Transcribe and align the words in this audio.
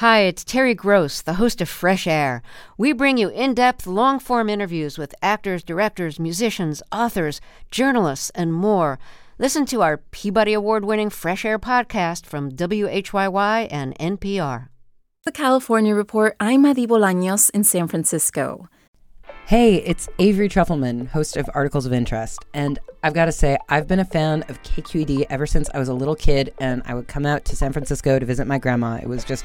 Hi, 0.00 0.18
it's 0.28 0.44
Terry 0.44 0.74
Gross, 0.74 1.22
the 1.22 1.40
host 1.40 1.62
of 1.62 1.70
Fresh 1.70 2.06
Air. 2.06 2.42
We 2.76 2.92
bring 2.92 3.16
you 3.16 3.30
in 3.30 3.54
depth, 3.54 3.86
long 3.86 4.18
form 4.18 4.50
interviews 4.50 4.98
with 4.98 5.14
actors, 5.22 5.62
directors, 5.62 6.20
musicians, 6.20 6.82
authors, 6.92 7.40
journalists, 7.70 8.28
and 8.34 8.52
more. 8.52 8.98
Listen 9.38 9.64
to 9.64 9.80
our 9.80 9.96
Peabody 9.96 10.52
Award 10.52 10.84
winning 10.84 11.08
Fresh 11.08 11.46
Air 11.46 11.58
podcast 11.58 12.26
from 12.26 12.52
WHYY 12.52 13.68
and 13.70 13.96
NPR. 13.96 14.68
The 15.24 15.32
California 15.32 15.94
Report. 15.94 16.36
I'm 16.38 16.60
Madi 16.60 16.86
Bolaños 16.86 17.48
in 17.54 17.64
San 17.64 17.88
Francisco. 17.88 18.68
Hey, 19.46 19.76
it's 19.76 20.10
Avery 20.18 20.50
Trufelman, 20.50 21.06
host 21.06 21.38
of 21.38 21.48
Articles 21.54 21.86
of 21.86 21.94
Interest. 21.94 22.44
And 22.52 22.78
I've 23.02 23.14
got 23.14 23.26
to 23.26 23.32
say, 23.32 23.56
I've 23.68 23.86
been 23.86 24.00
a 24.00 24.04
fan 24.04 24.42
of 24.48 24.62
KQED 24.62 25.26
ever 25.30 25.46
since 25.46 25.70
I 25.72 25.78
was 25.78 25.88
a 25.88 25.94
little 25.94 26.16
kid 26.16 26.52
and 26.58 26.82
I 26.84 26.94
would 26.94 27.08
come 27.08 27.24
out 27.24 27.44
to 27.46 27.56
San 27.56 27.72
Francisco 27.72 28.18
to 28.18 28.26
visit 28.26 28.46
my 28.46 28.58
grandma. 28.58 28.98
It 29.00 29.08
was 29.08 29.24
just 29.24 29.44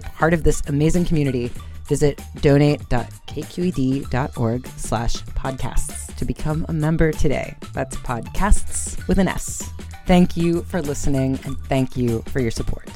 part 0.03 0.33
of 0.33 0.43
this 0.43 0.61
amazing 0.67 1.05
community, 1.05 1.51
visit 1.87 2.21
donate.kqed.org 2.41 4.67
slash 4.67 5.15
podcasts 5.15 6.15
to 6.15 6.25
become 6.25 6.65
a 6.69 6.73
member 6.73 7.11
today. 7.11 7.55
That's 7.73 7.95
podcasts 7.97 9.07
with 9.07 9.17
an 9.17 9.27
S. 9.27 9.67
Thank 10.05 10.37
you 10.37 10.61
for 10.63 10.81
listening 10.81 11.39
and 11.43 11.57
thank 11.65 11.97
you 11.97 12.21
for 12.27 12.39
your 12.39 12.51
support. 12.51 12.87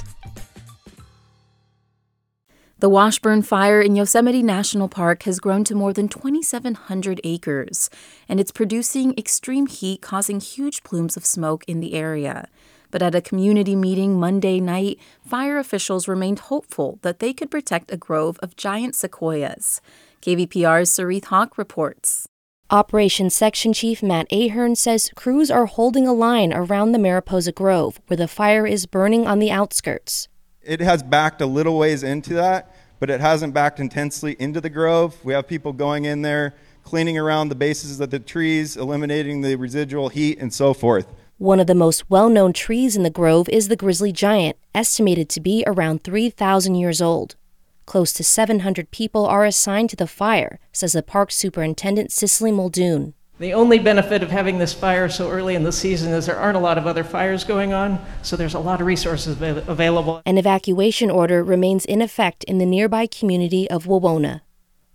The 2.78 2.90
Washburn 2.90 3.40
Fire 3.40 3.80
in 3.80 3.96
Yosemite 3.96 4.42
National 4.42 4.86
Park 4.86 5.22
has 5.22 5.40
grown 5.40 5.64
to 5.64 5.74
more 5.74 5.94
than 5.94 6.08
2,700 6.08 7.22
acres, 7.24 7.88
and 8.28 8.38
it's 8.38 8.52
producing 8.52 9.16
extreme 9.16 9.66
heat, 9.66 10.02
causing 10.02 10.40
huge 10.40 10.82
plumes 10.82 11.16
of 11.16 11.24
smoke 11.24 11.64
in 11.66 11.80
the 11.80 11.94
area. 11.94 12.48
But 12.90 13.02
at 13.02 13.14
a 13.14 13.20
community 13.20 13.76
meeting 13.76 14.18
Monday 14.18 14.60
night, 14.60 14.98
fire 15.24 15.58
officials 15.58 16.08
remained 16.08 16.40
hopeful 16.40 16.98
that 17.02 17.18
they 17.18 17.32
could 17.32 17.50
protect 17.50 17.92
a 17.92 17.96
grove 17.96 18.38
of 18.42 18.56
giant 18.56 18.94
sequoias. 18.94 19.80
KVPR's 20.22 20.90
Soreath 20.90 21.26
Hok 21.26 21.58
reports. 21.58 22.26
Operations 22.70 23.34
Section 23.34 23.72
Chief 23.72 24.02
Matt 24.02 24.26
Ahern 24.32 24.74
says 24.74 25.10
crews 25.14 25.50
are 25.50 25.66
holding 25.66 26.06
a 26.06 26.12
line 26.12 26.52
around 26.52 26.92
the 26.92 26.98
Mariposa 26.98 27.52
Grove, 27.52 28.00
where 28.08 28.16
the 28.16 28.26
fire 28.26 28.66
is 28.66 28.86
burning 28.86 29.26
on 29.26 29.38
the 29.38 29.50
outskirts 29.50 30.28
it 30.66 30.80
has 30.80 31.02
backed 31.02 31.40
a 31.40 31.46
little 31.46 31.78
ways 31.78 32.02
into 32.02 32.34
that, 32.34 32.74
but 32.98 33.08
it 33.08 33.20
hasn't 33.20 33.54
backed 33.54 33.80
intensely 33.80 34.36
into 34.38 34.60
the 34.60 34.70
grove. 34.70 35.16
We 35.24 35.32
have 35.32 35.46
people 35.46 35.72
going 35.72 36.04
in 36.04 36.22
there, 36.22 36.54
cleaning 36.82 37.16
around 37.16 37.48
the 37.48 37.54
bases 37.54 38.00
of 38.00 38.10
the 38.10 38.18
trees, 38.18 38.76
eliminating 38.76 39.40
the 39.40 39.56
residual 39.56 40.08
heat, 40.08 40.38
and 40.38 40.52
so 40.52 40.74
forth. 40.74 41.06
One 41.38 41.60
of 41.60 41.66
the 41.66 41.74
most 41.74 42.08
well 42.08 42.30
known 42.30 42.54
trees 42.54 42.96
in 42.96 43.02
the 43.02 43.10
grove 43.10 43.46
is 43.50 43.68
the 43.68 43.76
grizzly 43.76 44.10
giant, 44.10 44.56
estimated 44.74 45.28
to 45.28 45.40
be 45.40 45.62
around 45.66 46.02
3,000 46.02 46.74
years 46.76 47.02
old. 47.02 47.36
Close 47.84 48.14
to 48.14 48.24
700 48.24 48.90
people 48.90 49.26
are 49.26 49.44
assigned 49.44 49.90
to 49.90 49.96
the 49.96 50.06
fire, 50.06 50.58
says 50.72 50.94
the 50.94 51.02
park 51.02 51.30
superintendent 51.30 52.10
Cicely 52.10 52.50
Muldoon. 52.50 53.12
The 53.38 53.52
only 53.52 53.78
benefit 53.78 54.22
of 54.22 54.30
having 54.30 54.58
this 54.58 54.72
fire 54.72 55.10
so 55.10 55.30
early 55.30 55.54
in 55.54 55.62
the 55.62 55.72
season 55.72 56.14
is 56.14 56.24
there 56.24 56.38
aren't 56.38 56.56
a 56.56 56.60
lot 56.60 56.78
of 56.78 56.86
other 56.86 57.04
fires 57.04 57.44
going 57.44 57.74
on, 57.74 58.02
so 58.22 58.34
there's 58.34 58.54
a 58.54 58.58
lot 58.58 58.80
of 58.80 58.86
resources 58.86 59.36
available. 59.38 60.22
An 60.24 60.38
evacuation 60.38 61.10
order 61.10 61.44
remains 61.44 61.84
in 61.84 62.00
effect 62.00 62.44
in 62.44 62.56
the 62.56 62.64
nearby 62.64 63.06
community 63.06 63.68
of 63.68 63.84
Wawona. 63.84 64.40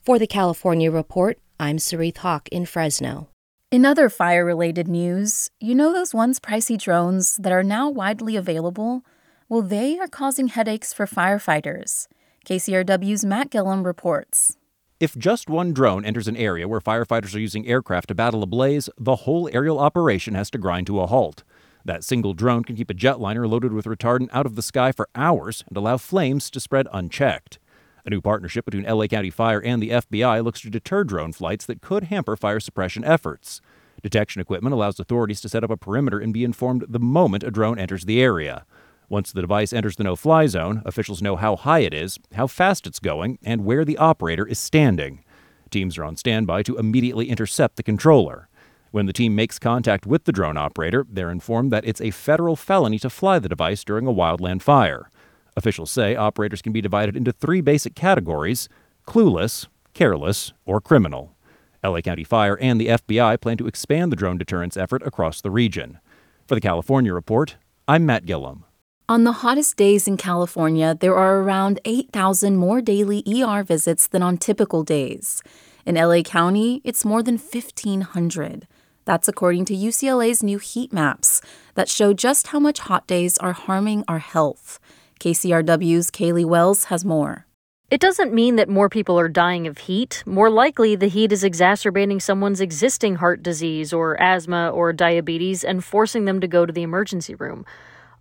For 0.02 0.18
the 0.18 0.26
California 0.26 0.90
Report, 0.90 1.38
I'm 1.60 1.78
Soreath 1.78 2.18
Hok 2.18 2.50
in 2.50 2.66
Fresno. 2.66 3.31
In 3.72 3.86
other 3.86 4.10
fire 4.10 4.44
related 4.44 4.90
news, 4.90 5.50
you 5.62 5.74
know 5.74 5.94
those 5.94 6.14
once 6.14 6.42
pricey 6.42 6.78
drones 6.78 7.38
that 7.38 7.54
are 7.54 7.64
now 7.64 7.90
widely 7.90 8.36
available? 8.36 9.06
Well, 9.48 9.62
they 9.62 9.98
are 9.98 10.10
causing 10.10 10.50
headaches 10.50 10.92
for 10.92 11.06
firefighters. 11.06 12.08
KCRW's 12.46 13.24
Matt 13.24 13.50
Guilhem 13.50 13.86
reports. 13.86 14.58
If 15.00 15.18
just 15.18 15.50
one 15.50 15.72
drone 15.72 16.04
enters 16.04 16.28
an 16.28 16.36
area 16.36 16.68
where 16.68 16.82
firefighters 16.82 17.34
are 17.34 17.40
using 17.40 17.66
aircraft 17.66 18.10
to 18.10 18.14
battle 18.14 18.44
a 18.44 18.46
blaze, 18.46 18.90
the 18.98 19.24
whole 19.24 19.50
aerial 19.54 19.80
operation 19.80 20.34
has 20.34 20.50
to 20.50 20.58
grind 20.58 20.86
to 20.88 21.00
a 21.00 21.08
halt. 21.08 21.46
That 21.86 22.04
single 22.04 22.34
drone 22.34 22.66
can 22.66 22.76
keep 22.76 22.90
a 22.90 22.94
jetliner 22.94 23.50
loaded 23.50 23.72
with 23.72 23.86
retardant 23.86 24.32
out 24.34 24.46
of 24.46 24.58
the 24.58 24.62
sky 24.62 24.92
for 24.92 25.08
hours 25.16 25.64
and 25.70 25.78
allow 25.78 25.96
flames 25.96 26.52
to 26.52 26.60
spread 26.60 26.90
unchecked. 26.92 27.58
A 28.06 28.10
new 28.10 28.22
partnership 28.22 28.66
between 28.66 28.86
LA 28.86 29.08
County 29.08 29.30
Fire 29.30 29.62
and 29.62 29.82
the 29.82 29.90
FBI 29.90 30.44
looks 30.44 30.62
to 30.62 30.70
deter 30.70 31.04
drone 31.04 31.34
flights 31.34 31.66
that 31.66 31.82
could 31.82 32.06
hamper 32.06 32.36
fire 32.36 32.60
suppression 32.60 33.04
efforts. 33.04 33.62
Detection 34.02 34.42
equipment 34.42 34.74
allows 34.74 35.00
authorities 35.00 35.42
to 35.42 35.50
set 35.50 35.64
up 35.64 35.70
a 35.70 35.78
perimeter 35.78 36.20
and 36.20 36.34
be 36.34 36.44
informed 36.44 36.86
the 36.90 37.00
moment 37.00 37.44
a 37.44 37.52
drone 37.52 37.78
enters 37.78 38.06
the 38.06 38.22
area. 38.22 38.66
Once 39.08 39.32
the 39.32 39.42
device 39.42 39.74
enters 39.74 39.98
the 39.98 40.04
no 40.04 40.16
fly 40.16 40.48
zone, 40.48 40.82
officials 40.86 41.22
know 41.22 41.36
how 41.36 41.56
high 41.56 41.80
it 41.80 41.94
is, 41.94 42.18
how 42.34 42.48
fast 42.48 42.88
it's 42.88 43.00
going, 43.00 43.38
and 43.44 43.66
where 43.66 43.86
the 43.86 43.98
operator 43.98 44.48
is 44.48 44.58
standing. 44.58 45.24
Teams 45.70 45.98
are 45.98 46.04
on 46.04 46.16
standby 46.16 46.64
to 46.64 46.78
immediately 46.78 47.30
intercept 47.30 47.76
the 47.76 47.84
controller. 47.84 48.48
When 48.92 49.06
the 49.06 49.14
team 49.14 49.36
makes 49.36 49.60
contact 49.60 50.06
with 50.06 50.26
the 50.26 50.32
drone 50.32 50.58
operator, 50.58 51.06
they're 51.10 51.30
informed 51.30 51.72
that 51.72 51.86
it's 51.86 52.02
a 52.02 52.12
federal 52.12 52.56
felony 52.56 53.00
to 53.00 53.10
fly 53.10 53.38
the 53.38 53.50
device 53.50 53.84
during 53.84 54.08
a 54.08 54.14
wildland 54.14 54.62
fire. 54.62 55.10
Officials 55.58 55.92
say 55.92 56.16
operators 56.16 56.62
can 56.62 56.72
be 56.72 56.82
divided 56.82 57.16
into 57.16 57.32
three 57.32 57.62
basic 57.62 57.96
categories 57.96 58.70
clueless, 59.08 59.68
careless, 59.94 60.54
or 60.66 60.80
criminal. 60.80 61.36
LA 61.84 62.02
County 62.02 62.24
Fire 62.24 62.58
and 62.60 62.80
the 62.80 62.88
FBI 62.88 63.42
plan 63.42 63.58
to 63.58 63.68
expand 63.68 64.12
the 64.12 64.16
drone 64.16 64.38
deterrence 64.38 64.78
effort 64.78 65.02
across 65.04 65.42
the 65.42 65.50
region. 65.50 66.00
For 66.48 66.56
the 66.56 66.62
California 66.62 67.14
Report, 67.14 67.58
I'm 67.88 68.06
Matt 68.06 68.26
Guilhem. 68.26 68.64
On 69.10 69.24
the 69.24 69.32
hottest 69.34 69.76
days 69.76 70.08
in 70.08 70.16
California, 70.16 70.96
there 70.98 71.16
are 71.16 71.40
around 71.40 71.82
8,000 71.84 72.56
more 72.56 72.82
daily 72.82 73.24
ER 73.28 73.64
visits 73.64 74.08
than 74.08 74.22
on 74.22 74.38
typical 74.38 74.84
days. 74.84 75.42
In 75.86 75.96
LA 75.96 76.22
County, 76.22 76.82
it's 76.86 77.04
more 77.04 77.24
than 77.24 77.38
1,500. 77.38 78.68
That's 79.04 79.28
according 79.28 79.66
to 79.66 79.76
UCLA's 79.76 80.44
new 80.44 80.60
heat 80.60 80.94
maps 80.94 81.42
that 81.74 81.90
show 81.90 82.14
just 82.14 82.48
how 82.48 82.60
much 82.60 82.80
hot 82.80 83.08
days 83.08 83.38
are 83.40 83.54
harming 83.54 84.06
our 84.08 84.20
health. 84.20 84.80
KCRW's 85.22 86.10
Caleigh 86.10 86.46
Wells 86.46 86.86
has 86.86 87.06
more. 87.06 87.46
It 87.92 88.02
doesn't 88.02 88.34
mean 88.34 88.56
that 88.56 88.68
more 88.68 88.90
people 88.90 89.20
are 89.20 89.30
dying 89.30 89.68
of 89.68 89.78
heat. 89.78 90.24
More 90.26 90.50
likely, 90.50 90.96
the 90.96 91.10
heat 91.10 91.32
is 91.32 91.44
exacerbating 91.44 92.20
someone's 92.20 92.60
existing 92.60 93.18
heart 93.18 93.44
disease 93.44 93.94
or 93.94 94.20
asthma 94.20 94.72
or 94.72 94.92
diabetes 94.92 95.64
and 95.64 95.84
forcing 95.84 96.26
them 96.26 96.42
to 96.42 96.48
go 96.48 96.66
to 96.66 96.74
the 96.74 96.82
emergency 96.82 97.36
room. 97.36 97.66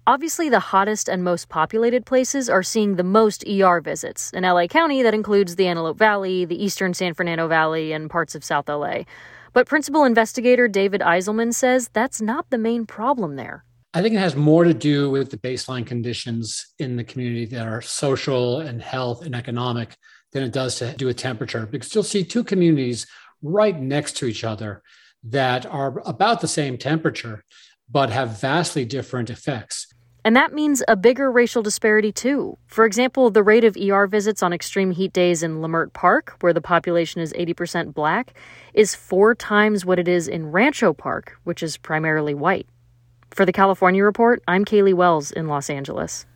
Obviously, 0.07 0.51
the 0.51 0.61
hottest 0.61 1.09
and 1.09 1.25
most 1.25 1.49
populated 1.49 2.05
places 2.05 2.51
are 2.51 2.63
seeing 2.63 2.97
the 2.97 3.03
most 3.03 3.49
ER 3.49 3.81
visits. 3.81 4.31
In 4.35 4.43
LA 4.43 4.67
County, 4.67 5.03
that 5.03 5.15
includes 5.15 5.57
the 5.57 5.69
Antelope 5.69 5.97
Valley, 5.97 6.45
the 6.45 6.63
eastern 6.63 6.93
San 6.93 7.15
Fernando 7.15 7.49
Valley, 7.49 7.93
and 7.93 8.11
parts 8.11 8.35
of 8.35 8.45
South 8.45 8.69
LA. 8.69 9.05
But 9.55 9.67
principal 9.67 10.05
investigator 10.05 10.69
David 10.69 11.01
Eisenman 11.01 11.55
says 11.55 11.89
that's 11.95 12.21
not 12.21 12.51
the 12.51 12.59
main 12.59 12.85
problem 12.85 13.37
there. 13.37 13.65
I 13.93 14.03
think 14.03 14.15
it 14.15 14.19
has 14.19 14.37
more 14.37 14.63
to 14.63 14.73
do 14.75 15.11
with 15.11 15.33
the 15.33 15.37
baseline 15.37 15.85
conditions 15.85 16.75
in 16.79 16.95
the 16.95 17.03
community 17.03 17.45
that 17.47 17.67
are 17.67 17.83
social 17.83 18.61
and 18.61 18.81
health 18.81 19.27
and 19.27 19.35
economic 19.35 19.97
than 20.33 20.45
it 20.45 20.53
does 20.53 20.77
to 20.77 20.95
do 20.95 21.07
with 21.07 21.17
temperature. 21.17 21.67
Because 21.67 21.93
you'll 21.93 22.05
see 22.05 22.23
two 22.23 22.45
communities 22.45 23.09
right 23.43 23.77
next 23.77 24.17
to 24.19 24.27
each 24.27 24.45
other 24.45 24.83
that 25.25 25.67
are 25.67 26.01
about 26.07 26.41
the 26.41 26.47
same 26.47 26.79
temperature, 26.79 27.45
but 27.91 28.11
have 28.11 28.41
vastly 28.41 28.85
different 28.85 29.29
effects. 29.29 29.93
And 30.25 30.37
that 30.37 30.53
means 30.53 30.85
a 30.87 30.95
bigger 30.95 31.33
racial 31.33 31.63
disparity, 31.63 32.13
too. 32.13 32.59
For 32.69 32.85
example, 32.85 33.31
the 33.31 33.43
rate 33.43 33.65
of 33.65 33.77
ER 33.77 34.07
visits 34.07 34.43
on 34.43 34.53
extreme 34.53 34.93
heat 34.93 35.13
days 35.13 35.43
in 35.43 35.61
Leimert 35.61 35.95
Park, 35.95 36.37
where 36.41 36.53
the 36.53 36.61
population 36.61 37.23
is 37.23 37.33
80% 37.33 37.93
black, 37.93 38.35
is 38.73 38.95
four 38.95 39.35
times 39.35 39.85
what 39.85 39.99
it 39.99 40.07
is 40.07 40.29
in 40.29 40.53
Rancho 40.53 40.93
Park, 40.93 41.39
which 41.43 41.61
is 41.61 41.77
primarily 41.77 42.35
white. 42.35 42.69
For 43.33 43.47
the 43.47 43.53
California 43.53 44.03
Report, 44.03 44.43
I'm 44.49 44.65
Caleigh 44.65 44.93
Wells 44.95 45.31
in 45.31 45.47
Los 45.47 45.71
Angeles. 45.71 46.27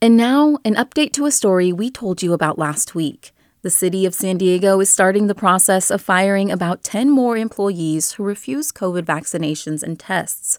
And 0.00 0.16
now, 0.16 0.58
an 0.64 0.74
update 0.74 1.12
to 1.12 1.26
a 1.26 1.30
story 1.30 1.72
we 1.72 1.88
told 1.88 2.22
you 2.22 2.32
about 2.32 2.58
last 2.58 2.94
week. 2.94 3.30
The 3.62 3.70
city 3.70 4.04
of 4.04 4.14
San 4.14 4.38
Diego 4.38 4.80
is 4.80 4.90
starting 4.90 5.28
the 5.28 5.36
process 5.36 5.88
of 5.88 6.02
firing 6.02 6.50
about 6.50 6.82
10 6.82 7.10
more 7.10 7.36
employees 7.36 8.12
who 8.12 8.24
refuse 8.24 8.72
COVID 8.72 9.02
vaccinations 9.02 9.84
and 9.84 10.00
tests. 10.00 10.58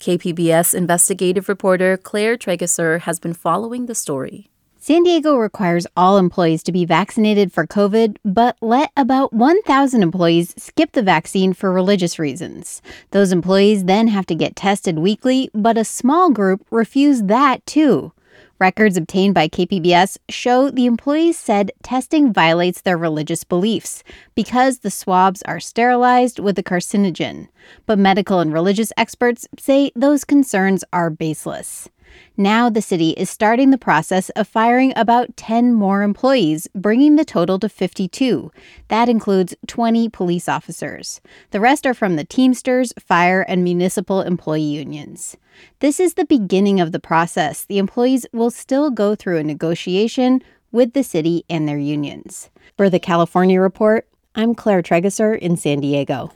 KPBS 0.00 0.74
investigative 0.74 1.48
reporter 1.48 1.96
Claire 1.96 2.36
Trageser 2.36 3.00
has 3.00 3.18
been 3.18 3.32
following 3.32 3.86
the 3.86 3.94
story. 3.94 4.51
San 4.84 5.04
Diego 5.04 5.36
requires 5.36 5.86
all 5.96 6.18
employees 6.18 6.60
to 6.64 6.72
be 6.72 6.84
vaccinated 6.84 7.52
for 7.52 7.68
COVID, 7.68 8.16
but 8.24 8.56
let 8.60 8.90
about 8.96 9.32
1,000 9.32 10.02
employees 10.02 10.56
skip 10.58 10.90
the 10.90 11.04
vaccine 11.04 11.52
for 11.52 11.70
religious 11.70 12.18
reasons. 12.18 12.82
Those 13.12 13.30
employees 13.30 13.84
then 13.84 14.08
have 14.08 14.26
to 14.26 14.34
get 14.34 14.56
tested 14.56 14.98
weekly, 14.98 15.48
but 15.54 15.78
a 15.78 15.84
small 15.84 16.30
group 16.32 16.66
refuse 16.72 17.22
that 17.22 17.64
too. 17.64 18.10
Records 18.58 18.96
obtained 18.96 19.36
by 19.36 19.46
KPBS 19.46 20.18
show 20.28 20.68
the 20.68 20.86
employees 20.86 21.38
said 21.38 21.70
testing 21.84 22.32
violates 22.32 22.80
their 22.80 22.98
religious 22.98 23.44
beliefs 23.44 24.02
because 24.34 24.80
the 24.80 24.90
swabs 24.90 25.42
are 25.42 25.60
sterilized 25.60 26.40
with 26.40 26.58
a 26.58 26.62
carcinogen. 26.64 27.46
But 27.86 28.00
medical 28.00 28.40
and 28.40 28.52
religious 28.52 28.92
experts 28.96 29.46
say 29.60 29.92
those 29.94 30.24
concerns 30.24 30.82
are 30.92 31.08
baseless. 31.08 31.88
Now 32.36 32.70
the 32.70 32.82
city 32.82 33.10
is 33.10 33.28
starting 33.28 33.70
the 33.70 33.78
process 33.78 34.30
of 34.30 34.48
firing 34.48 34.92
about 34.96 35.36
10 35.36 35.74
more 35.74 36.02
employees, 36.02 36.68
bringing 36.74 37.16
the 37.16 37.24
total 37.24 37.58
to 37.58 37.68
52. 37.68 38.50
That 38.88 39.08
includes 39.08 39.54
20 39.66 40.08
police 40.08 40.48
officers. 40.48 41.20
The 41.50 41.60
rest 41.60 41.86
are 41.86 41.94
from 41.94 42.16
the 42.16 42.24
Teamsters, 42.24 42.92
fire, 42.98 43.42
and 43.42 43.62
municipal 43.62 44.22
employee 44.22 44.62
unions. 44.62 45.36
This 45.80 46.00
is 46.00 46.14
the 46.14 46.24
beginning 46.24 46.80
of 46.80 46.92
the 46.92 47.00
process. 47.00 47.64
The 47.64 47.78
employees 47.78 48.26
will 48.32 48.50
still 48.50 48.90
go 48.90 49.14
through 49.14 49.38
a 49.38 49.44
negotiation 49.44 50.42
with 50.70 50.94
the 50.94 51.04
city 51.04 51.44
and 51.50 51.68
their 51.68 51.78
unions. 51.78 52.50
For 52.76 52.88
the 52.88 52.98
California 52.98 53.60
Report, 53.60 54.08
I'm 54.34 54.54
Claire 54.54 54.82
Trageser 54.82 55.38
in 55.38 55.58
San 55.58 55.80
Diego. 55.80 56.32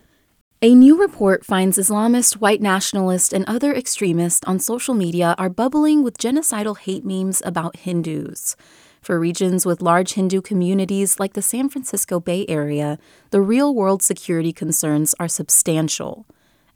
A 0.66 0.74
new 0.74 1.00
report 1.00 1.44
finds 1.44 1.78
Islamist, 1.78 2.38
white 2.38 2.60
nationalists, 2.60 3.32
and 3.32 3.44
other 3.44 3.72
extremists 3.72 4.44
on 4.48 4.58
social 4.58 4.94
media 4.94 5.36
are 5.38 5.48
bubbling 5.48 6.02
with 6.02 6.18
genocidal 6.18 6.76
hate 6.76 7.04
memes 7.04 7.40
about 7.44 7.76
Hindus. 7.76 8.56
For 9.00 9.20
regions 9.20 9.64
with 9.64 9.80
large 9.80 10.14
Hindu 10.14 10.40
communities 10.40 11.20
like 11.20 11.34
the 11.34 11.40
San 11.40 11.68
Francisco 11.68 12.18
Bay 12.18 12.44
Area, 12.48 12.98
the 13.30 13.40
real 13.40 13.76
world 13.76 14.02
security 14.02 14.52
concerns 14.52 15.14
are 15.20 15.28
substantial. 15.28 16.26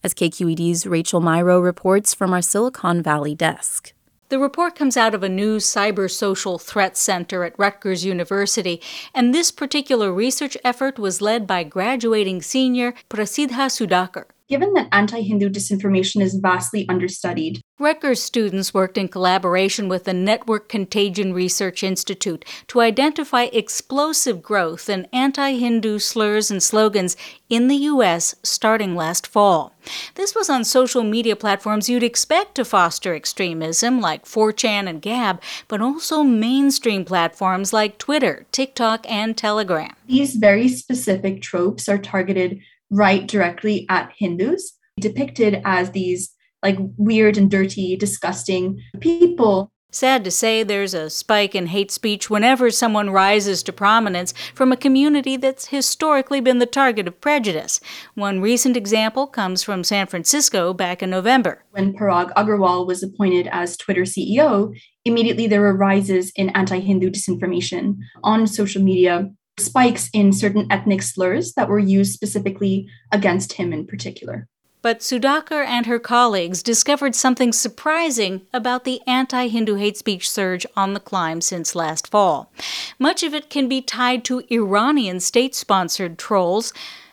As 0.04 0.14
KQED's 0.14 0.86
Rachel 0.86 1.20
Myrow 1.20 1.60
reports 1.60 2.14
from 2.14 2.32
our 2.32 2.42
Silicon 2.42 3.02
Valley 3.02 3.34
desk. 3.34 3.92
The 4.30 4.38
report 4.38 4.76
comes 4.76 4.96
out 4.96 5.12
of 5.12 5.24
a 5.24 5.28
new 5.28 5.56
cyber 5.56 6.08
social 6.08 6.56
threat 6.56 6.96
center 6.96 7.42
at 7.42 7.58
Rutgers 7.58 8.04
University, 8.04 8.80
and 9.12 9.34
this 9.34 9.50
particular 9.50 10.12
research 10.12 10.56
effort 10.62 11.00
was 11.00 11.20
led 11.20 11.48
by 11.48 11.64
graduating 11.64 12.40
senior 12.40 12.94
Prasidha 13.08 13.66
Sudhakar. 13.68 14.26
Given 14.50 14.74
that 14.74 14.88
anti 14.90 15.22
Hindu 15.22 15.48
disinformation 15.48 16.20
is 16.20 16.34
vastly 16.34 16.84
understudied, 16.88 17.60
Rutgers 17.78 18.20
students 18.20 18.74
worked 18.74 18.98
in 18.98 19.06
collaboration 19.06 19.88
with 19.88 20.04
the 20.04 20.12
Network 20.12 20.68
Contagion 20.68 21.32
Research 21.32 21.84
Institute 21.84 22.44
to 22.66 22.80
identify 22.80 23.44
explosive 23.44 24.42
growth 24.42 24.88
in 24.88 25.06
anti 25.12 25.52
Hindu 25.52 26.00
slurs 26.00 26.50
and 26.50 26.60
slogans 26.60 27.16
in 27.48 27.68
the 27.68 27.76
U.S. 27.76 28.34
starting 28.42 28.96
last 28.96 29.24
fall. 29.24 29.72
This 30.16 30.34
was 30.34 30.50
on 30.50 30.64
social 30.64 31.04
media 31.04 31.36
platforms 31.36 31.88
you'd 31.88 32.02
expect 32.02 32.56
to 32.56 32.64
foster 32.64 33.14
extremism, 33.14 34.00
like 34.00 34.24
4chan 34.24 34.88
and 34.88 35.00
Gab, 35.00 35.40
but 35.68 35.80
also 35.80 36.24
mainstream 36.24 37.04
platforms 37.04 37.72
like 37.72 37.98
Twitter, 37.98 38.46
TikTok, 38.50 39.08
and 39.08 39.36
Telegram. 39.36 39.94
These 40.08 40.34
very 40.34 40.66
specific 40.66 41.40
tropes 41.40 41.88
are 41.88 41.98
targeted 41.98 42.60
right 42.90 43.26
directly 43.26 43.86
at 43.88 44.12
Hindus, 44.16 44.76
depicted 44.98 45.62
as 45.64 45.90
these 45.90 46.34
like 46.62 46.76
weird 46.96 47.38
and 47.38 47.50
dirty, 47.50 47.96
disgusting 47.96 48.82
people. 49.00 49.72
Sad 49.92 50.22
to 50.22 50.30
say, 50.30 50.62
there's 50.62 50.94
a 50.94 51.10
spike 51.10 51.52
in 51.52 51.66
hate 51.66 51.90
speech 51.90 52.30
whenever 52.30 52.70
someone 52.70 53.10
rises 53.10 53.60
to 53.64 53.72
prominence 53.72 54.32
from 54.54 54.70
a 54.70 54.76
community 54.76 55.36
that's 55.36 55.66
historically 55.66 56.40
been 56.40 56.60
the 56.60 56.66
target 56.66 57.08
of 57.08 57.20
prejudice. 57.20 57.80
One 58.14 58.40
recent 58.40 58.76
example 58.76 59.26
comes 59.26 59.64
from 59.64 59.82
San 59.82 60.06
Francisco 60.06 60.72
back 60.72 61.02
in 61.02 61.10
November. 61.10 61.64
When 61.72 61.92
Parag 61.92 62.32
Agrawal 62.34 62.86
was 62.86 63.02
appointed 63.02 63.48
as 63.50 63.76
Twitter 63.76 64.02
CEO, 64.02 64.72
immediately 65.04 65.48
there 65.48 65.60
were 65.60 65.76
rises 65.76 66.30
in 66.36 66.50
anti 66.50 66.78
Hindu 66.78 67.10
disinformation 67.10 67.96
on 68.22 68.46
social 68.46 68.82
media 68.82 69.28
spikes 69.58 70.08
in 70.12 70.32
certain 70.32 70.66
ethnic 70.70 71.02
slurs 71.02 71.52
that 71.54 71.68
were 71.68 71.78
used 71.78 72.12
specifically 72.12 72.88
against 73.12 73.54
him 73.54 73.72
in 73.72 73.86
particular. 73.86 74.46
But 74.82 75.00
Sudhakar 75.00 75.62
and 75.62 75.84
her 75.84 75.98
colleagues 75.98 76.62
discovered 76.62 77.14
something 77.14 77.52
surprising 77.52 78.46
about 78.52 78.84
the 78.84 79.02
anti 79.06 79.48
Hindu 79.48 79.74
hate 79.74 79.98
speech 79.98 80.28
surge 80.30 80.64
on 80.74 80.94
the 80.94 81.00
climb 81.00 81.42
since 81.42 81.74
last 81.74 82.08
fall. 82.08 82.50
Much 82.98 83.22
of 83.22 83.34
it 83.34 83.50
can 83.50 83.68
be 83.68 83.82
tied 83.82 84.24
to 84.24 84.42
Iranian 84.50 85.20
state 85.20 85.54
sponsored 85.54 86.18
trolls 86.18 86.72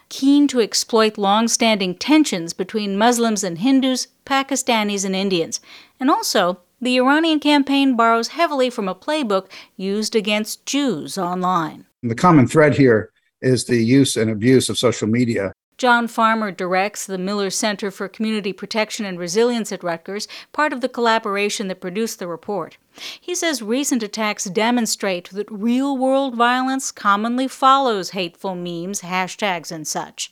keen 0.09 0.47
to 0.47 0.61
exploit 0.61 1.17
long 1.17 1.49
standing 1.49 1.93
tensions 1.93 2.53
between 2.53 2.97
Muslims 2.97 3.43
and 3.43 3.57
Hindus, 3.57 4.07
Pakistanis 4.25 5.03
and 5.03 5.13
Indians, 5.13 5.59
and 5.99 6.09
also 6.09 6.61
the 6.79 6.97
Iranian 6.97 7.39
campaign 7.41 7.97
borrows 7.97 8.29
heavily 8.29 8.69
from 8.69 8.87
a 8.87 8.95
playbook 8.95 9.51
used 9.75 10.15
against 10.15 10.65
Jews 10.65 11.17
online. 11.17 11.86
The 12.03 12.15
common 12.15 12.47
thread 12.47 12.75
here 12.75 13.11
is 13.41 13.65
the 13.65 13.83
use 13.83 14.15
and 14.17 14.29
abuse 14.29 14.69
of 14.69 14.77
social 14.77 15.07
media. 15.07 15.53
John 15.77 16.07
Farmer 16.07 16.51
directs 16.51 17.05
the 17.05 17.19
Miller 17.19 17.51
Center 17.51 17.91
for 17.91 18.07
Community 18.07 18.51
Protection 18.51 19.05
and 19.05 19.19
Resilience 19.19 19.71
at 19.71 19.83
Rutgers, 19.83 20.27
part 20.51 20.73
of 20.73 20.81
the 20.81 20.89
collaboration 20.89 21.67
that 21.67 21.81
produced 21.81 22.17
the 22.17 22.27
report. 22.27 22.77
He 23.21 23.35
says 23.35 23.61
recent 23.61 24.01
attacks 24.01 24.45
demonstrate 24.45 25.29
that 25.31 25.51
real 25.51 25.95
world 25.95 26.35
violence 26.35 26.91
commonly 26.91 27.47
follows 27.47 28.11
hateful 28.11 28.55
memes, 28.55 29.01
hashtags, 29.01 29.71
and 29.71 29.87
such. 29.87 30.31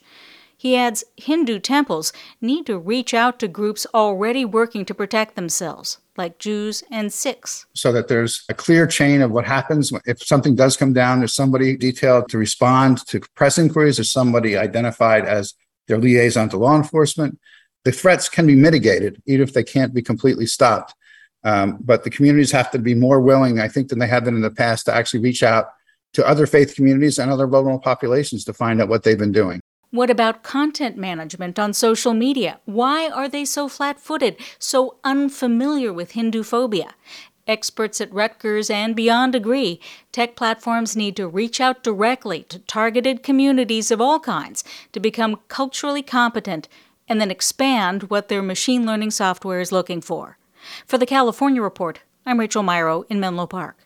He 0.56 0.74
adds 0.74 1.04
Hindu 1.16 1.60
temples 1.60 2.12
need 2.40 2.66
to 2.66 2.78
reach 2.78 3.14
out 3.14 3.38
to 3.38 3.48
groups 3.48 3.86
already 3.94 4.44
working 4.44 4.84
to 4.86 4.94
protect 4.94 5.36
themselves, 5.36 5.98
like 6.18 6.38
Jews 6.38 6.82
and 6.90 7.12
Sikhs. 7.12 7.66
So 7.74 7.92
that 7.92 8.08
there's 8.08 8.44
a 8.48 8.54
clear 8.54 8.86
chain 8.86 9.22
of 9.22 9.30
what 9.30 9.44
happens 9.44 9.92
if 10.06 10.22
something 10.22 10.54
does 10.54 10.76
come 10.76 10.92
down. 10.92 11.18
There's 11.18 11.34
somebody 11.34 11.76
detailed 11.76 12.28
to 12.30 12.38
respond 12.38 13.06
to 13.06 13.20
press 13.34 13.58
inquiries. 13.58 13.96
There's 13.96 14.10
somebody 14.10 14.56
identified 14.56 15.24
as 15.24 15.54
their 15.88 15.98
liaison 15.98 16.48
to 16.50 16.56
law 16.56 16.76
enforcement. 16.76 17.38
The 17.84 17.92
threats 17.92 18.28
can 18.28 18.46
be 18.46 18.56
mitigated, 18.56 19.22
even 19.26 19.42
if 19.46 19.52
they 19.52 19.64
can't 19.64 19.94
be 19.94 20.02
completely 20.02 20.46
stopped. 20.46 20.94
Um, 21.44 21.78
but 21.80 22.02
the 22.02 22.10
communities 22.10 22.50
have 22.50 22.72
to 22.72 22.78
be 22.78 22.94
more 22.94 23.20
willing, 23.20 23.60
I 23.60 23.68
think, 23.68 23.88
than 23.88 24.00
they 24.00 24.08
have 24.08 24.24
been 24.24 24.34
in 24.34 24.42
the 24.42 24.50
past 24.50 24.86
to 24.86 24.94
actually 24.94 25.20
reach 25.20 25.44
out 25.44 25.68
to 26.14 26.26
other 26.26 26.46
faith 26.46 26.74
communities 26.74 27.18
and 27.18 27.30
other 27.30 27.46
vulnerable 27.46 27.78
populations 27.78 28.44
to 28.44 28.52
find 28.52 28.82
out 28.82 28.88
what 28.88 29.04
they've 29.04 29.18
been 29.18 29.32
doing. 29.32 29.60
What 29.92 30.10
about 30.10 30.42
content 30.42 30.96
management 30.96 31.58
on 31.58 31.72
social 31.72 32.12
media? 32.12 32.58
Why 32.64 33.08
are 33.08 33.28
they 33.28 33.44
so 33.44 33.68
flat 33.68 34.00
footed, 34.00 34.36
so 34.58 34.96
unfamiliar 35.04 35.92
with 35.92 36.12
Hindu 36.12 36.42
phobia? 36.42 36.94
Experts 37.46 38.00
at 38.00 38.12
Rutgers 38.12 38.68
and 38.68 38.96
beyond 38.96 39.36
agree 39.36 39.80
tech 40.10 40.34
platforms 40.34 40.96
need 40.96 41.14
to 41.16 41.28
reach 41.28 41.60
out 41.60 41.84
directly 41.84 42.42
to 42.44 42.58
targeted 42.58 43.22
communities 43.22 43.92
of 43.92 44.00
all 44.00 44.18
kinds 44.18 44.64
to 44.92 44.98
become 44.98 45.38
culturally 45.46 46.02
competent 46.02 46.68
and 47.08 47.20
then 47.20 47.30
expand 47.30 48.10
what 48.10 48.26
their 48.26 48.42
machine 48.42 48.84
learning 48.84 49.12
software 49.12 49.60
is 49.60 49.70
looking 49.70 50.00
for. 50.00 50.36
For 50.84 50.98
the 50.98 51.06
California 51.06 51.62
Report, 51.62 52.00
I'm 52.26 52.40
Rachel 52.40 52.64
Myrow 52.64 53.04
in 53.08 53.20
Menlo 53.20 53.46
Park. 53.46 53.85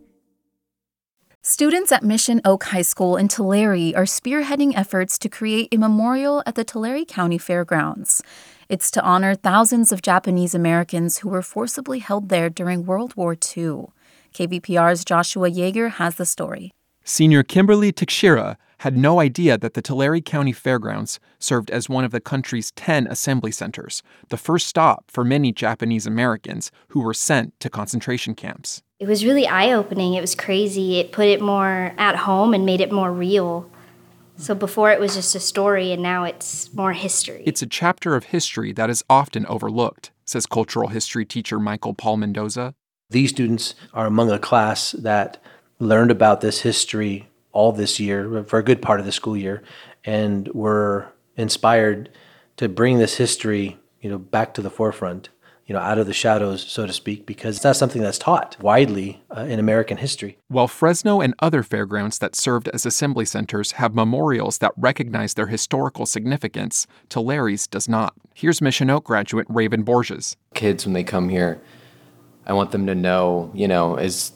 Students 1.43 1.91
at 1.91 2.03
Mission 2.03 2.39
Oak 2.45 2.65
High 2.65 2.83
School 2.83 3.17
in 3.17 3.27
Tulare 3.27 3.95
are 3.95 4.05
spearheading 4.05 4.73
efforts 4.75 5.17
to 5.17 5.27
create 5.27 5.69
a 5.71 5.77
memorial 5.77 6.43
at 6.45 6.53
the 6.53 6.63
Tulare 6.63 7.03
County 7.03 7.39
Fairgrounds. 7.39 8.21
It's 8.69 8.91
to 8.91 9.01
honor 9.01 9.33
thousands 9.33 9.91
of 9.91 10.03
Japanese 10.03 10.53
Americans 10.53 11.17
who 11.17 11.29
were 11.29 11.41
forcibly 11.41 11.97
held 11.97 12.29
there 12.29 12.47
during 12.47 12.85
World 12.85 13.15
War 13.15 13.33
II. 13.33 13.87
KVPR's 14.35 15.03
Joshua 15.03 15.49
Yeager 15.49 15.89
has 15.93 16.13
the 16.13 16.27
story. 16.27 16.73
Senior 17.03 17.41
Kimberly 17.41 17.91
Teixeira 17.91 18.55
had 18.77 18.95
no 18.95 19.19
idea 19.19 19.57
that 19.57 19.73
the 19.73 19.81
Tulare 19.81 20.21
County 20.21 20.51
Fairgrounds 20.51 21.19
served 21.39 21.71
as 21.71 21.89
one 21.89 22.03
of 22.03 22.11
the 22.11 22.21
country's 22.21 22.69
10 22.73 23.07
assembly 23.07 23.51
centers, 23.51 24.03
the 24.29 24.37
first 24.37 24.67
stop 24.67 25.05
for 25.09 25.23
many 25.23 25.51
Japanese 25.51 26.05
Americans 26.05 26.71
who 26.89 27.01
were 27.01 27.15
sent 27.15 27.59
to 27.59 27.67
concentration 27.67 28.35
camps. 28.35 28.83
It 29.01 29.07
was 29.07 29.25
really 29.25 29.47
eye 29.47 29.71
opening. 29.71 30.13
It 30.13 30.21
was 30.21 30.35
crazy. 30.35 30.99
It 30.99 31.11
put 31.11 31.25
it 31.25 31.41
more 31.41 31.91
at 31.97 32.17
home 32.17 32.53
and 32.53 32.67
made 32.67 32.81
it 32.81 32.91
more 32.91 33.11
real. 33.11 33.67
So 34.37 34.53
before 34.53 34.91
it 34.91 34.99
was 34.99 35.15
just 35.15 35.33
a 35.33 35.39
story, 35.39 35.91
and 35.91 36.03
now 36.03 36.23
it's 36.23 36.71
more 36.75 36.93
history. 36.93 37.41
It's 37.47 37.63
a 37.63 37.65
chapter 37.65 38.15
of 38.15 38.25
history 38.25 38.71
that 38.73 38.91
is 38.91 39.03
often 39.09 39.47
overlooked, 39.47 40.11
says 40.23 40.45
cultural 40.45 40.89
history 40.89 41.25
teacher 41.25 41.57
Michael 41.57 41.95
Paul 41.95 42.17
Mendoza. 42.17 42.75
These 43.09 43.31
students 43.31 43.73
are 43.91 44.05
among 44.05 44.29
a 44.29 44.37
class 44.37 44.91
that 44.91 45.41
learned 45.79 46.11
about 46.11 46.41
this 46.41 46.61
history 46.61 47.27
all 47.53 47.71
this 47.71 47.99
year, 47.99 48.43
for 48.43 48.59
a 48.59 48.63
good 48.63 48.83
part 48.83 48.99
of 48.99 49.07
the 49.07 49.11
school 49.11 49.35
year, 49.35 49.63
and 50.05 50.47
were 50.49 51.07
inspired 51.35 52.11
to 52.57 52.69
bring 52.69 52.99
this 52.99 53.17
history, 53.17 53.79
you 53.99 54.11
know, 54.11 54.19
back 54.19 54.53
to 54.53 54.61
the 54.61 54.69
forefront 54.69 55.29
you 55.71 55.77
know, 55.77 55.81
out 55.81 55.97
of 55.97 56.05
the 56.05 56.11
shadows, 56.11 56.69
so 56.69 56.85
to 56.85 56.91
speak, 56.91 57.25
because 57.25 57.55
it's 57.55 57.63
not 57.63 57.77
something 57.77 58.01
that's 58.01 58.17
taught 58.17 58.57
widely 58.59 59.21
uh, 59.33 59.43
in 59.43 59.57
American 59.57 59.95
history. 59.95 60.37
While 60.49 60.67
Fresno 60.67 61.21
and 61.21 61.33
other 61.39 61.63
fairgrounds 61.63 62.17
that 62.17 62.35
served 62.35 62.67
as 62.73 62.85
assembly 62.85 63.23
centers 63.23 63.71
have 63.73 63.95
memorials 63.95 64.57
that 64.57 64.73
recognize 64.75 65.35
their 65.35 65.47
historical 65.47 66.05
significance, 66.05 66.87
Tulare's 67.07 67.67
does 67.67 67.87
not. 67.87 68.13
Here's 68.33 68.59
Mission 68.59 68.89
Oak 68.89 69.05
graduate 69.05 69.47
Raven 69.47 69.83
Borges. 69.83 70.35
Kids, 70.55 70.85
when 70.85 70.91
they 70.91 71.05
come 71.05 71.29
here, 71.29 71.61
I 72.45 72.51
want 72.51 72.71
them 72.71 72.85
to 72.87 72.93
know, 72.93 73.49
you 73.53 73.69
know, 73.69 73.95
as 73.95 74.33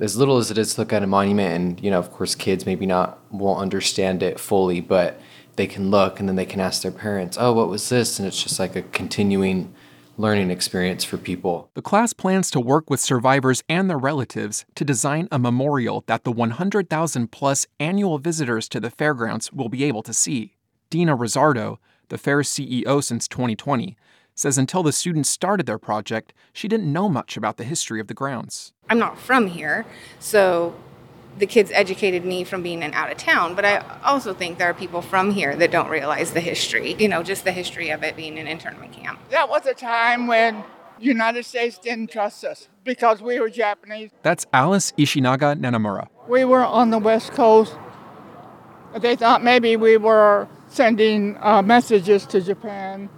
as 0.00 0.18
little 0.18 0.36
as 0.36 0.50
it 0.50 0.58
is 0.58 0.74
to 0.74 0.82
look 0.82 0.92
at 0.92 1.02
a 1.02 1.06
monument, 1.06 1.54
and 1.54 1.82
you 1.82 1.90
know, 1.90 1.98
of 1.98 2.12
course, 2.12 2.34
kids 2.34 2.66
maybe 2.66 2.84
not 2.84 3.18
won't 3.32 3.60
understand 3.60 4.22
it 4.22 4.38
fully, 4.38 4.82
but 4.82 5.18
they 5.56 5.66
can 5.66 5.90
look 5.90 6.20
and 6.20 6.28
then 6.28 6.36
they 6.36 6.44
can 6.44 6.60
ask 6.60 6.82
their 6.82 6.92
parents, 6.92 7.38
"Oh, 7.40 7.54
what 7.54 7.70
was 7.70 7.88
this?" 7.88 8.18
And 8.18 8.28
it's 8.28 8.42
just 8.42 8.58
like 8.58 8.76
a 8.76 8.82
continuing 8.82 9.72
learning 10.18 10.50
experience 10.50 11.04
for 11.04 11.16
people. 11.16 11.70
The 11.74 11.82
class 11.82 12.12
plans 12.12 12.50
to 12.50 12.60
work 12.60 12.90
with 12.90 13.00
survivors 13.00 13.62
and 13.68 13.88
their 13.88 13.96
relatives 13.96 14.66
to 14.74 14.84
design 14.84 15.28
a 15.30 15.38
memorial 15.38 16.02
that 16.06 16.24
the 16.24 16.32
100,000 16.32 17.30
plus 17.30 17.66
annual 17.78 18.18
visitors 18.18 18.68
to 18.70 18.80
the 18.80 18.90
fairgrounds 18.90 19.52
will 19.52 19.68
be 19.68 19.84
able 19.84 20.02
to 20.02 20.12
see. 20.12 20.56
Dina 20.90 21.14
Rosardo, 21.14 21.78
the 22.08 22.18
fair's 22.18 22.48
CEO 22.48 23.02
since 23.02 23.28
2020, 23.28 23.96
says 24.34 24.58
until 24.58 24.82
the 24.82 24.92
students 24.92 25.28
started 25.30 25.66
their 25.66 25.78
project, 25.78 26.32
she 26.52 26.68
didn't 26.68 26.92
know 26.92 27.08
much 27.08 27.36
about 27.36 27.56
the 27.56 27.64
history 27.64 28.00
of 28.00 28.08
the 28.08 28.14
grounds. 28.14 28.72
I'm 28.90 28.98
not 28.98 29.18
from 29.18 29.46
here, 29.46 29.86
so 30.18 30.74
the 31.38 31.46
kids 31.46 31.70
educated 31.72 32.24
me 32.24 32.44
from 32.44 32.62
being 32.62 32.82
an 32.82 32.94
out 32.94 33.10
of 33.10 33.18
town, 33.18 33.54
but 33.54 33.64
I 33.64 33.78
also 34.04 34.34
think 34.34 34.58
there 34.58 34.68
are 34.68 34.74
people 34.74 35.02
from 35.02 35.30
here 35.30 35.54
that 35.56 35.70
don't 35.70 35.88
realize 35.88 36.32
the 36.32 36.40
history, 36.40 36.94
you 36.98 37.08
know, 37.08 37.22
just 37.22 37.44
the 37.44 37.52
history 37.52 37.90
of 37.90 38.02
it 38.02 38.16
being 38.16 38.38
an 38.38 38.46
internment 38.46 38.92
camp. 38.92 39.20
That 39.30 39.48
was 39.48 39.66
a 39.66 39.74
time 39.74 40.26
when 40.26 40.64
the 40.98 41.04
United 41.04 41.44
States 41.44 41.78
didn't 41.78 42.10
trust 42.10 42.44
us 42.44 42.68
because 42.84 43.22
we 43.22 43.38
were 43.38 43.50
Japanese. 43.50 44.10
That's 44.22 44.46
Alice 44.52 44.92
Ishinaga 44.98 45.58
Nanamura. 45.58 46.08
We 46.26 46.44
were 46.44 46.64
on 46.64 46.90
the 46.90 46.98
West 46.98 47.32
Coast. 47.32 47.76
They 48.98 49.16
thought 49.16 49.44
maybe 49.44 49.76
we 49.76 49.96
were 49.96 50.48
sending 50.68 51.36
uh, 51.40 51.62
messages 51.62 52.26
to 52.26 52.40
Japan. 52.40 53.08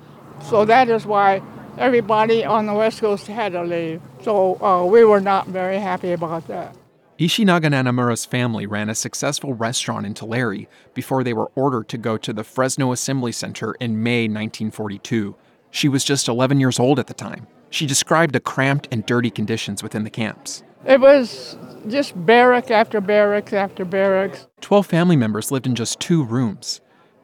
So 0.48 0.64
that 0.64 0.88
is 0.88 1.06
why 1.06 1.42
everybody 1.78 2.44
on 2.44 2.66
the 2.66 2.74
West 2.74 3.00
Coast 3.00 3.26
had 3.26 3.52
to 3.52 3.62
leave. 3.62 4.02
So 4.22 4.62
uh, 4.62 4.84
we 4.84 5.04
were 5.04 5.20
not 5.20 5.46
very 5.46 5.78
happy 5.78 6.12
about 6.12 6.46
that. 6.48 6.76
Ishinaga 7.20 7.66
Nanamura's 7.66 8.24
family 8.24 8.64
ran 8.64 8.88
a 8.88 8.94
successful 8.94 9.52
restaurant 9.52 10.06
in 10.06 10.14
Tulare 10.14 10.66
before 10.94 11.22
they 11.22 11.34
were 11.34 11.50
ordered 11.54 11.86
to 11.90 11.98
go 11.98 12.16
to 12.16 12.32
the 12.32 12.42
Fresno 12.42 12.92
Assembly 12.92 13.30
Center 13.30 13.74
in 13.74 14.02
May 14.02 14.22
1942. 14.22 15.36
She 15.70 15.86
was 15.86 16.02
just 16.02 16.28
11 16.28 16.60
years 16.60 16.80
old 16.80 16.98
at 16.98 17.08
the 17.08 17.12
time. 17.12 17.46
She 17.68 17.84
described 17.84 18.32
the 18.32 18.40
cramped 18.40 18.88
and 18.90 19.04
dirty 19.04 19.28
conditions 19.28 19.82
within 19.82 20.04
the 20.04 20.08
camps. 20.08 20.62
It 20.86 20.98
was 20.98 21.58
just 21.88 22.14
barrack 22.24 22.70
after 22.70 23.02
barracks 23.02 23.52
after 23.52 23.84
barracks. 23.84 24.46
Twelve 24.62 24.86
family 24.86 25.14
members 25.14 25.50
lived 25.50 25.66
in 25.66 25.74
just 25.74 26.00
two 26.00 26.24
rooms. 26.24 26.80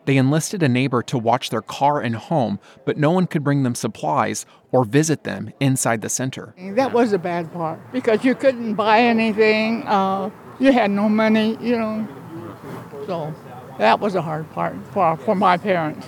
They 0.07 0.17
enlisted 0.17 0.63
a 0.63 0.69
neighbor 0.69 1.03
to 1.03 1.19
watch 1.19 1.51
their 1.51 1.63
car 1.63 2.01
and 2.01 2.15
home, 2.15 2.61
but 2.85 2.97
no 2.97 3.11
one 3.11 3.27
could 3.27 3.43
bring 3.43 3.65
them 3.65 3.75
supplies 3.75 4.47
or 4.71 4.85
visit 4.85 5.25
them 5.25 5.53
inside 5.59 6.01
the 6.01 6.09
center. 6.09 6.55
That 6.75 6.93
was 6.93 7.11
the 7.11 7.19
bad 7.19 7.53
part 7.53 7.81
because 7.93 8.25
you 8.25 8.37
couldn't 8.37 8.75
buy 8.75 9.01
anything. 9.01 9.83
Uh, 9.83 10.31
you 10.61 10.73
had 10.73 10.93
no 10.93 11.09
money, 11.09 11.59
you 11.61 11.77
know. 11.77 12.09
So 13.07 13.35
that 13.79 13.99
was 13.99 14.15
a 14.15 14.23
hard 14.23 14.51
part 14.53 14.77
for, 14.93 15.17
for 15.17 15.35
my 15.35 15.57
parents. 15.57 16.07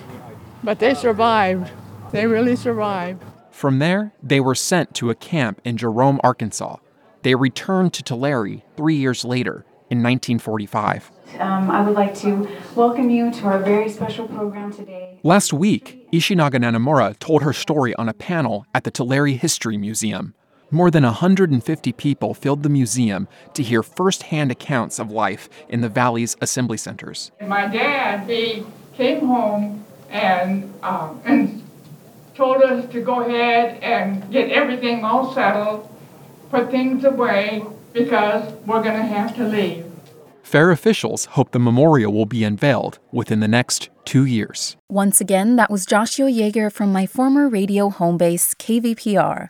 But 0.63 0.79
they 0.79 0.93
survived. 0.93 1.69
They 2.11 2.25
really 2.25 2.55
survived. 2.55 3.21
From 3.51 3.79
there, 3.79 4.13
they 4.23 4.39
were 4.39 4.55
sent 4.55 4.95
to 4.95 5.09
a 5.09 5.15
camp 5.15 5.59
in 5.65 5.75
Jerome, 5.75 6.21
Arkansas. 6.23 6.77
They 7.23 7.35
returned 7.35 7.93
to 7.95 8.03
Tulare 8.03 8.61
three 8.77 8.95
years 8.95 9.25
later 9.25 9.65
in 9.89 10.01
1945. 10.01 11.11
Um, 11.37 11.69
I 11.69 11.81
would 11.81 11.93
like 11.93 12.15
to 12.19 12.49
welcome 12.75 13.09
you 13.09 13.31
to 13.31 13.45
our 13.45 13.59
very 13.59 13.89
special 13.89 14.27
program 14.27 14.73
today. 14.73 15.19
Last 15.23 15.53
week, 15.53 16.09
Ishinaga 16.11 16.55
Nanamura 16.55 17.17
told 17.19 17.43
her 17.43 17.53
story 17.53 17.93
on 17.95 18.09
a 18.09 18.13
panel 18.13 18.65
at 18.73 18.83
the 18.83 18.91
Tulare 18.91 19.27
History 19.27 19.77
Museum. 19.77 20.33
More 20.71 20.91
than 20.91 21.03
150 21.03 21.91
people 21.93 22.33
filled 22.33 22.63
the 22.63 22.69
museum 22.69 23.27
to 23.53 23.63
hear 23.63 23.81
firsthand 23.81 24.51
accounts 24.51 24.99
of 24.99 25.11
life 25.11 25.49
in 25.67 25.81
the 25.81 25.89
Valley's 25.89 26.35
assembly 26.41 26.77
centers. 26.77 27.31
My 27.41 27.67
dad, 27.67 28.29
he 28.29 28.65
came 28.93 29.25
home 29.25 29.85
and, 30.09 30.73
um, 30.83 31.21
and 31.25 31.63
told 32.35 32.61
us 32.61 32.89
to 32.91 33.01
go 33.01 33.21
ahead 33.21 33.81
and 33.81 34.31
get 34.31 34.51
everything 34.51 35.03
all 35.03 35.33
settled, 35.33 35.89
put 36.51 36.69
things 36.69 37.03
away, 37.03 37.63
because 37.93 38.53
we're 38.65 38.83
going 38.83 38.95
to 38.95 39.03
have 39.03 39.35
to 39.35 39.47
leave. 39.47 39.88
Fair 40.49 40.71
officials 40.71 41.25
hope 41.25 41.51
the 41.51 41.59
memorial 41.59 42.11
will 42.11 42.25
be 42.25 42.43
unveiled 42.43 42.97
within 43.11 43.39
the 43.39 43.47
next 43.47 43.91
two 44.03 44.25
years. 44.25 44.75
Once 44.89 45.21
again, 45.21 45.57
that 45.57 45.69
was 45.69 45.85
Joshua 45.85 46.27
Yeager 46.27 46.73
from 46.73 46.91
my 46.91 47.05
former 47.05 47.47
radio 47.47 47.91
home 47.91 48.17
base, 48.17 48.55
KVPR. 48.55 49.49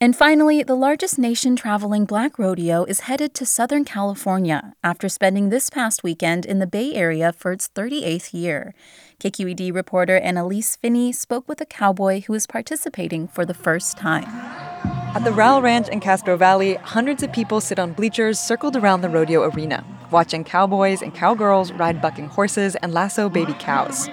And 0.00 0.16
finally, 0.16 0.64
the 0.64 0.74
largest 0.74 1.20
nation 1.20 1.54
traveling 1.54 2.04
black 2.04 2.36
rodeo 2.36 2.82
is 2.82 3.06
headed 3.06 3.32
to 3.34 3.46
Southern 3.46 3.84
California 3.84 4.72
after 4.82 5.08
spending 5.08 5.50
this 5.50 5.70
past 5.70 6.02
weekend 6.02 6.44
in 6.44 6.58
the 6.58 6.66
Bay 6.66 6.94
Area 6.94 7.32
for 7.32 7.52
its 7.52 7.68
38th 7.68 8.34
year. 8.34 8.74
KQED 9.20 9.72
reporter 9.72 10.18
Annelise 10.18 10.74
Finney 10.74 11.12
spoke 11.12 11.48
with 11.48 11.60
a 11.60 11.64
cowboy 11.64 12.22
who 12.22 12.34
is 12.34 12.48
participating 12.48 13.28
for 13.28 13.44
the 13.46 13.54
first 13.54 13.96
time. 13.96 14.99
At 15.12 15.24
the 15.24 15.32
Rowell 15.32 15.60
Ranch 15.60 15.88
in 15.88 15.98
Castro 15.98 16.36
Valley, 16.36 16.74
hundreds 16.74 17.24
of 17.24 17.32
people 17.32 17.60
sit 17.60 17.80
on 17.80 17.94
bleachers 17.94 18.38
circled 18.38 18.76
around 18.76 19.00
the 19.00 19.08
rodeo 19.08 19.42
arena, 19.42 19.84
watching 20.12 20.44
cowboys 20.44 21.02
and 21.02 21.12
cowgirls 21.12 21.72
ride 21.72 22.00
bucking 22.00 22.28
horses 22.28 22.76
and 22.76 22.94
lasso 22.94 23.28
baby 23.28 23.52
cows. 23.58 24.08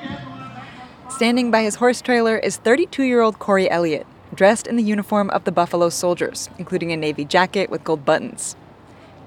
Standing 1.08 1.52
by 1.52 1.62
his 1.62 1.76
horse 1.76 2.02
trailer 2.02 2.40
is 2.40 2.58
32 2.58 3.04
year 3.04 3.22
old 3.22 3.38
Corey 3.38 3.70
Elliott, 3.70 4.08
dressed 4.34 4.66
in 4.66 4.76
the 4.76 4.82
uniform 4.82 5.30
of 5.30 5.44
the 5.44 5.52
Buffalo 5.52 5.90
Soldiers, 5.90 6.50
including 6.58 6.92
a 6.92 6.98
navy 6.98 7.26
jacket 7.26 7.70
with 7.70 7.84
gold 7.84 8.04
buttons. 8.04 8.56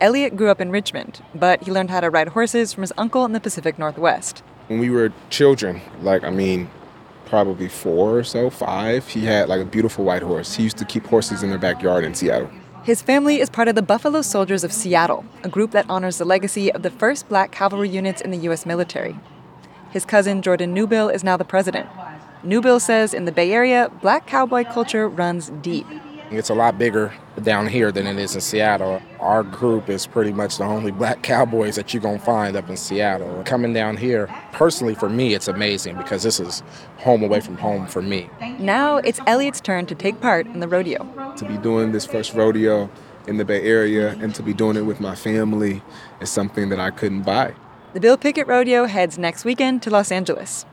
Elliott 0.00 0.34
grew 0.36 0.48
up 0.48 0.60
in 0.60 0.72
Richmond, 0.72 1.22
but 1.36 1.62
he 1.62 1.70
learned 1.70 1.90
how 1.90 2.00
to 2.00 2.10
ride 2.10 2.28
horses 2.28 2.72
from 2.72 2.82
his 2.82 2.92
uncle 2.98 3.24
in 3.24 3.30
the 3.30 3.38
Pacific 3.38 3.78
Northwest. 3.78 4.42
When 4.66 4.80
we 4.80 4.90
were 4.90 5.12
children, 5.30 5.82
like, 6.02 6.24
I 6.24 6.30
mean, 6.30 6.68
probably 7.30 7.68
four 7.68 8.18
or 8.18 8.24
so, 8.24 8.50
five, 8.50 9.06
he 9.06 9.24
had 9.24 9.48
like 9.48 9.60
a 9.60 9.64
beautiful 9.64 10.04
white 10.04 10.22
horse. 10.22 10.56
He 10.56 10.64
used 10.64 10.76
to 10.78 10.84
keep 10.84 11.06
horses 11.06 11.42
in 11.42 11.48
their 11.48 11.58
backyard 11.58 12.04
in 12.04 12.12
Seattle. 12.12 12.50
His 12.82 13.00
family 13.00 13.40
is 13.40 13.48
part 13.48 13.68
of 13.68 13.76
the 13.76 13.82
Buffalo 13.82 14.20
Soldiers 14.20 14.64
of 14.64 14.72
Seattle, 14.72 15.24
a 15.44 15.48
group 15.48 15.70
that 15.70 15.86
honors 15.88 16.18
the 16.18 16.24
legacy 16.24 16.72
of 16.72 16.82
the 16.82 16.90
first 16.90 17.28
black 17.28 17.52
cavalry 17.52 17.88
units 17.88 18.20
in 18.20 18.32
the 18.32 18.38
U.S. 18.38 18.66
military. 18.66 19.18
His 19.92 20.04
cousin, 20.04 20.42
Jordan 20.42 20.74
Newbill, 20.74 21.14
is 21.14 21.22
now 21.22 21.36
the 21.36 21.44
president. 21.44 21.88
Newbill 22.44 22.80
says 22.80 23.14
in 23.14 23.26
the 23.26 23.32
Bay 23.32 23.52
Area, 23.52 23.90
black 24.02 24.26
cowboy 24.26 24.64
culture 24.64 25.08
runs 25.08 25.50
deep. 25.62 25.86
It's 26.32 26.48
a 26.48 26.54
lot 26.54 26.78
bigger 26.78 27.12
down 27.42 27.66
here 27.66 27.90
than 27.90 28.06
it 28.06 28.16
is 28.16 28.36
in 28.36 28.40
Seattle. 28.40 29.02
Our 29.18 29.42
group 29.42 29.88
is 29.88 30.06
pretty 30.06 30.32
much 30.32 30.58
the 30.58 30.64
only 30.64 30.90
black 31.00 31.22
cowboys 31.22 31.74
that 31.74 31.92
you're 31.92 32.02
going 32.02 32.20
to 32.20 32.24
find 32.24 32.56
up 32.56 32.70
in 32.70 32.76
Seattle. 32.76 33.42
Coming 33.44 33.72
down 33.72 33.96
here, 33.96 34.28
personally 34.52 34.94
for 34.94 35.08
me, 35.08 35.34
it's 35.34 35.48
amazing 35.48 35.96
because 35.96 36.22
this 36.22 36.38
is 36.38 36.62
home 36.98 37.24
away 37.24 37.40
from 37.40 37.56
home 37.56 37.88
for 37.88 38.00
me. 38.00 38.30
Now 38.60 38.98
it's 38.98 39.18
Elliott's 39.26 39.60
turn 39.60 39.86
to 39.86 39.94
take 39.96 40.20
part 40.20 40.46
in 40.46 40.60
the 40.60 40.68
rodeo. 40.68 41.34
To 41.36 41.44
be 41.44 41.56
doing 41.58 41.90
this 41.90 42.06
first 42.06 42.32
rodeo 42.32 42.88
in 43.26 43.36
the 43.36 43.44
Bay 43.44 43.62
Area 43.62 44.10
and 44.20 44.32
to 44.36 44.42
be 44.42 44.54
doing 44.54 44.76
it 44.76 44.82
with 44.82 45.00
my 45.00 45.16
family 45.16 45.82
is 46.20 46.30
something 46.30 46.68
that 46.68 46.78
I 46.78 46.90
couldn't 46.90 47.22
buy. 47.22 47.54
The 47.92 48.00
Bill 48.00 48.16
Pickett 48.16 48.46
Rodeo 48.46 48.84
heads 48.84 49.18
next 49.18 49.44
weekend 49.44 49.82
to 49.82 49.90
Los 49.90 50.12
Angeles. 50.12 50.64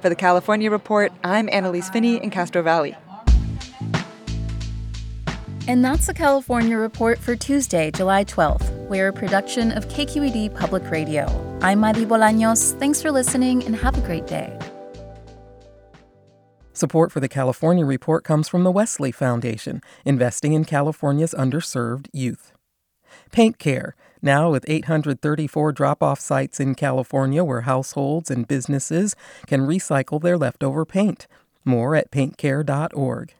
For 0.00 0.08
the 0.08 0.16
California 0.16 0.70
Report, 0.70 1.12
I'm 1.22 1.50
Annelise 1.50 1.90
Finney 1.90 2.16
in 2.16 2.30
Castro 2.30 2.62
Valley. 2.62 2.96
And 5.68 5.84
that's 5.84 6.06
the 6.06 6.14
California 6.14 6.78
Report 6.78 7.18
for 7.18 7.36
Tuesday, 7.36 7.90
July 7.90 8.24
12th. 8.24 8.70
We're 8.88 9.08
a 9.08 9.12
production 9.12 9.70
of 9.70 9.86
KQED 9.88 10.56
Public 10.56 10.90
Radio. 10.90 11.26
I'm 11.60 11.80
Madi 11.80 12.06
Bolaños. 12.06 12.72
Thanks 12.78 13.02
for 13.02 13.12
listening 13.12 13.62
and 13.66 13.76
have 13.76 13.98
a 13.98 14.00
great 14.00 14.26
day. 14.26 14.58
Support 16.72 17.12
for 17.12 17.20
the 17.20 17.28
California 17.28 17.84
Report 17.84 18.24
comes 18.24 18.48
from 18.48 18.64
the 18.64 18.70
Wesley 18.70 19.12
Foundation, 19.12 19.82
investing 20.06 20.54
in 20.54 20.64
California's 20.64 21.34
underserved 21.36 22.08
youth. 22.14 22.54
Paint 23.30 23.58
Care, 23.58 23.94
now 24.22 24.50
with 24.50 24.64
834 24.66 25.72
drop 25.72 26.02
off 26.02 26.18
sites 26.18 26.60
in 26.60 26.76
California 26.76 27.44
where 27.44 27.62
households 27.62 28.30
and 28.30 28.48
businesses 28.48 29.14
can 29.46 29.66
recycle 29.66 30.18
their 30.18 30.38
leftover 30.38 30.86
paint. 30.86 31.26
More 31.62 31.94
at 31.94 32.10
paintcare.org. 32.10 33.34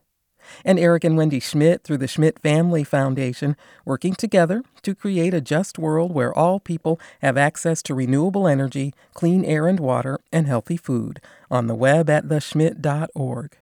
And 0.65 0.79
Eric 0.79 1.05
and 1.05 1.17
Wendy 1.17 1.41
Schmidt 1.41 1.85
through 1.85 1.99
the 1.99 2.09
Schmidt 2.09 2.39
Family 2.41 2.85
Foundation, 2.85 3.57
working 3.85 4.15
together 4.15 4.63
to 4.83 4.95
create 4.95 5.35
a 5.35 5.41
just 5.41 5.79
world 5.79 6.13
where 6.13 6.37
all 6.37 6.61
people 6.61 7.01
have 7.21 7.37
access 7.37 7.83
to 7.83 7.95
renewable 7.95 8.47
energy, 8.47 8.95
clean 9.15 9.45
air 9.45 9.67
and 9.67 9.81
water, 9.81 10.19
and 10.33 10.47
healthy 10.47 10.77
food. 10.77 11.21
On 11.51 11.67
the 11.67 11.75
web 11.75 12.11
at 12.11 12.25
theschmidt.org. 12.25 13.57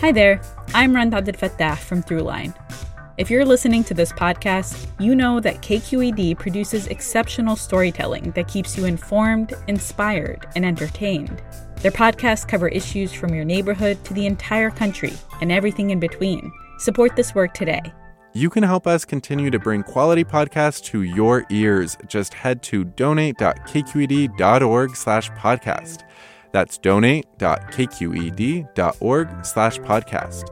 Hi 0.00 0.10
there, 0.10 0.40
I'm 0.74 0.94
Rund 0.94 1.12
Abdelfatah 1.12 1.78
from 1.78 2.02
Throughline. 2.02 2.54
If 3.18 3.30
you're 3.30 3.44
listening 3.44 3.84
to 3.84 3.94
this 3.94 4.10
podcast, 4.10 4.88
you 4.98 5.14
know 5.14 5.38
that 5.38 5.60
KQED 5.60 6.38
produces 6.38 6.86
exceptional 6.86 7.56
storytelling 7.56 8.30
that 8.32 8.48
keeps 8.48 8.76
you 8.76 8.86
informed, 8.86 9.52
inspired, 9.68 10.48
and 10.56 10.64
entertained. 10.64 11.42
Their 11.82 11.92
podcasts 11.92 12.48
cover 12.48 12.68
issues 12.68 13.12
from 13.12 13.34
your 13.34 13.44
neighborhood 13.44 14.02
to 14.06 14.14
the 14.14 14.24
entire 14.26 14.70
country 14.70 15.12
and 15.42 15.52
everything 15.52 15.90
in 15.90 16.00
between. 16.00 16.50
Support 16.78 17.16
this 17.16 17.34
work 17.34 17.52
today. 17.52 17.82
You 18.34 18.48
can 18.48 18.62
help 18.62 18.86
us 18.86 19.04
continue 19.04 19.50
to 19.50 19.58
bring 19.58 19.82
quality 19.82 20.24
podcasts 20.24 20.82
to 20.84 21.02
your 21.02 21.44
ears. 21.50 21.98
Just 22.06 22.32
head 22.32 22.62
to 22.62 22.84
donate.kqed.org 22.84 24.96
slash 24.96 25.30
podcast. 25.32 26.04
That's 26.52 26.78
donate.kqed.org 26.78 29.44
slash 29.44 29.78
podcast. 29.80 30.44